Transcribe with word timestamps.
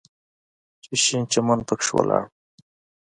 چې 0.83 0.91
شين 1.03 1.21
چمن 1.31 1.59
پکښې 1.67 1.91
ولاړ 1.95 2.23
و. 2.27 2.29